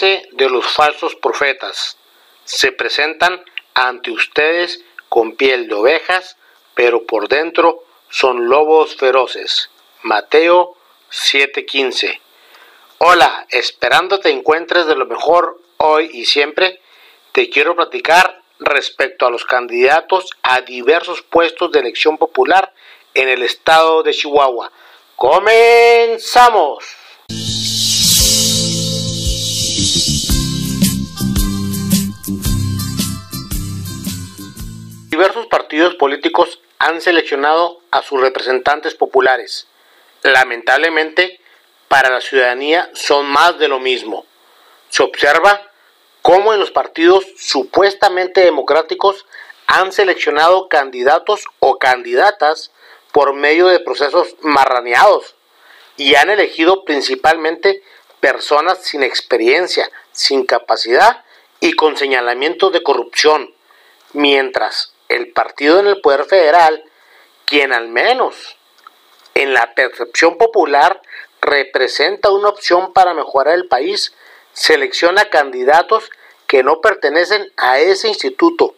De 0.00 0.48
los 0.48 0.66
falsos 0.66 1.14
profetas. 1.14 1.98
Se 2.44 2.72
presentan 2.72 3.44
ante 3.74 4.10
ustedes 4.10 4.82
con 5.10 5.36
piel 5.36 5.68
de 5.68 5.74
ovejas, 5.74 6.38
pero 6.72 7.04
por 7.04 7.28
dentro 7.28 7.84
son 8.08 8.48
lobos 8.48 8.96
feroces. 8.96 9.68
Mateo 10.00 10.74
7:15. 11.10 12.18
Hola, 12.96 13.46
esperando 13.50 14.20
te 14.20 14.30
encuentres 14.30 14.86
de 14.86 14.96
lo 14.96 15.04
mejor 15.04 15.60
hoy 15.76 16.08
y 16.14 16.24
siempre, 16.24 16.80
te 17.32 17.50
quiero 17.50 17.76
platicar 17.76 18.40
respecto 18.58 19.26
a 19.26 19.30
los 19.30 19.44
candidatos 19.44 20.30
a 20.42 20.62
diversos 20.62 21.20
puestos 21.20 21.72
de 21.72 21.80
elección 21.80 22.16
popular 22.16 22.72
en 23.12 23.28
el 23.28 23.42
estado 23.42 24.02
de 24.02 24.14
Chihuahua. 24.14 24.72
¡Comenzamos! 25.14 26.99
Diversos 35.20 35.48
partidos 35.48 35.96
políticos 35.96 36.62
han 36.78 37.02
seleccionado 37.02 37.82
a 37.90 38.00
sus 38.00 38.22
representantes 38.22 38.94
populares. 38.94 39.66
Lamentablemente, 40.22 41.42
para 41.88 42.08
la 42.08 42.22
ciudadanía 42.22 42.88
son 42.94 43.26
más 43.26 43.58
de 43.58 43.68
lo 43.68 43.80
mismo. 43.80 44.24
Se 44.88 45.02
observa 45.02 45.60
cómo 46.22 46.54
en 46.54 46.60
los 46.60 46.70
partidos 46.70 47.26
supuestamente 47.36 48.40
democráticos 48.40 49.26
han 49.66 49.92
seleccionado 49.92 50.70
candidatos 50.70 51.44
o 51.58 51.78
candidatas 51.78 52.70
por 53.12 53.34
medio 53.34 53.66
de 53.66 53.80
procesos 53.80 54.36
marraneados 54.40 55.34
y 55.98 56.14
han 56.14 56.30
elegido 56.30 56.86
principalmente 56.86 57.82
personas 58.20 58.78
sin 58.84 59.02
experiencia, 59.02 59.90
sin 60.12 60.46
capacidad 60.46 61.26
y 61.60 61.74
con 61.74 61.98
señalamientos 61.98 62.72
de 62.72 62.82
corrupción, 62.82 63.54
mientras 64.14 64.94
el 65.20 65.32
partido 65.32 65.78
en 65.78 65.86
el 65.86 66.00
poder 66.00 66.24
federal, 66.24 66.84
quien 67.44 67.72
al 67.72 67.88
menos 67.88 68.56
en 69.34 69.54
la 69.54 69.74
percepción 69.74 70.38
popular 70.38 71.00
representa 71.40 72.30
una 72.30 72.48
opción 72.48 72.92
para 72.92 73.14
mejorar 73.14 73.54
el 73.54 73.68
país, 73.68 74.14
selecciona 74.52 75.30
candidatos 75.30 76.10
que 76.46 76.62
no 76.62 76.80
pertenecen 76.80 77.52
a 77.56 77.78
ese 77.78 78.08
instituto, 78.08 78.74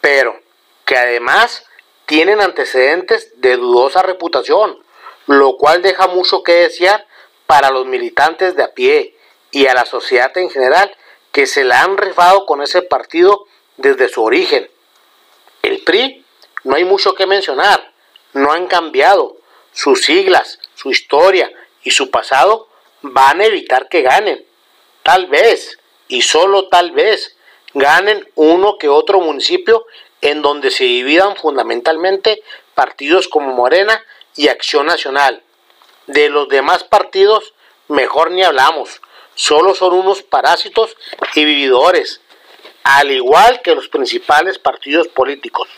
pero 0.00 0.40
que 0.84 0.96
además 0.96 1.66
tienen 2.06 2.40
antecedentes 2.40 3.32
de 3.40 3.56
dudosa 3.56 4.02
reputación, 4.02 4.78
lo 5.26 5.56
cual 5.56 5.82
deja 5.82 6.06
mucho 6.06 6.42
que 6.42 6.52
desear 6.52 7.06
para 7.46 7.70
los 7.70 7.86
militantes 7.86 8.54
de 8.56 8.62
a 8.62 8.72
pie 8.72 9.16
y 9.50 9.66
a 9.66 9.74
la 9.74 9.84
sociedad 9.84 10.36
en 10.38 10.50
general 10.50 10.96
que 11.32 11.46
se 11.46 11.64
la 11.64 11.82
han 11.82 11.98
rifado 11.98 12.46
con 12.46 12.62
ese 12.62 12.82
partido 12.82 13.46
desde 13.76 14.08
su 14.08 14.22
origen. 14.22 14.70
El 15.66 15.82
PRI 15.82 16.24
no 16.62 16.76
hay 16.76 16.84
mucho 16.84 17.14
que 17.16 17.26
mencionar, 17.26 17.92
no 18.34 18.52
han 18.52 18.68
cambiado. 18.68 19.36
Sus 19.72 20.04
siglas, 20.04 20.60
su 20.76 20.92
historia 20.92 21.50
y 21.82 21.90
su 21.90 22.08
pasado 22.08 22.68
van 23.02 23.40
a 23.40 23.46
evitar 23.46 23.88
que 23.88 24.02
ganen. 24.02 24.46
Tal 25.02 25.26
vez, 25.26 25.80
y 26.06 26.22
solo 26.22 26.68
tal 26.68 26.92
vez, 26.92 27.36
ganen 27.74 28.28
uno 28.36 28.78
que 28.78 28.88
otro 28.88 29.20
municipio 29.20 29.86
en 30.20 30.40
donde 30.40 30.70
se 30.70 30.84
dividan 30.84 31.34
fundamentalmente 31.34 32.44
partidos 32.74 33.26
como 33.26 33.52
Morena 33.52 34.04
y 34.36 34.46
Acción 34.46 34.86
Nacional. 34.86 35.42
De 36.06 36.28
los 36.28 36.48
demás 36.48 36.84
partidos, 36.84 37.54
mejor 37.88 38.30
ni 38.30 38.44
hablamos, 38.44 39.00
solo 39.34 39.74
son 39.74 39.94
unos 39.94 40.22
parásitos 40.22 40.96
y 41.34 41.44
vividores, 41.44 42.20
al 42.86 43.10
igual 43.10 43.62
que 43.62 43.74
los 43.74 43.88
principales 43.88 44.60
partidos 44.60 45.08
políticos. 45.08 45.68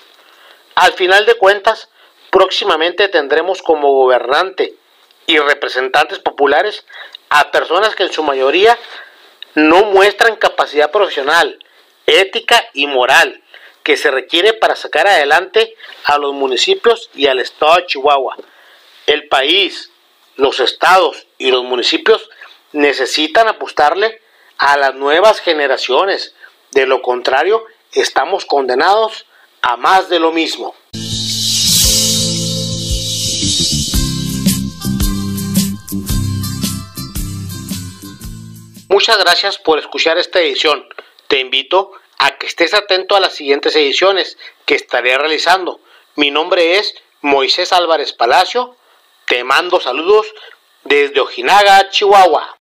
Al 0.74 0.92
final 0.92 1.24
de 1.24 1.36
cuentas, 1.36 1.88
próximamente 2.30 3.08
tendremos 3.08 3.62
como 3.62 3.92
gobernante 3.92 4.74
y 5.26 5.38
representantes 5.38 6.19
populares 6.19 6.84
a 7.30 7.50
personas 7.50 7.96
que 7.96 8.02
en 8.02 8.12
su 8.12 8.22
mayoría 8.22 8.78
no 9.54 9.84
muestran 9.84 10.36
capacidad 10.36 10.91
profesional, 10.91 11.58
ética 12.06 12.69
y 12.74 12.86
moral 12.86 13.42
que 13.82 13.96
se 13.96 14.10
requiere 14.10 14.52
para 14.52 14.76
sacar 14.76 15.06
adelante 15.06 15.75
a 16.04 16.19
los 16.19 16.34
municipios 16.34 17.08
y 17.14 17.26
al 17.26 17.40
estado 17.40 17.76
de 17.76 17.86
Chihuahua. 17.86 18.36
El 19.06 19.28
país, 19.28 19.90
los 20.36 20.60
estados 20.60 21.26
y 21.38 21.52
los 21.52 21.64
municipios 21.64 22.28
necesitan 22.72 23.48
apostarle 23.48 24.20
a 24.58 24.76
las 24.76 24.94
nuevas 24.94 25.40
generaciones. 25.40 26.34
De 26.73 26.87
lo 26.87 27.03
contrario, 27.03 27.65
estamos 27.93 28.45
condenados 28.45 29.27
a 29.62 29.77
más 29.77 30.09
de 30.09 30.21
lo 30.21 30.33
mismo. 30.33 30.75
Muchas 38.89 39.19
gracias 39.19 39.59
por 39.59 39.79
escuchar 39.79 40.19
esta 40.19 40.41
edición. 40.41 40.87
Te 41.27 41.39
invito 41.39 41.93
a 42.19 42.37
que 42.37 42.47
estés 42.47 42.75
atento 42.75 43.17
a 43.17 43.21
las 43.21 43.35
siguientes 43.35 43.77
ediciones 43.77 44.39
que 44.65 44.75
estaré 44.75 45.17
realizando. 45.17 45.81
Mi 46.17 46.31
nombre 46.31 46.79
es 46.79 46.95
Moisés 47.21 47.73
Álvarez 47.73 48.12
Palacio. 48.12 48.77
Te 49.27 49.45
mando 49.45 49.81
saludos 49.81 50.27
desde 50.85 51.21
Ojinaga, 51.21 51.91
Chihuahua. 51.91 52.56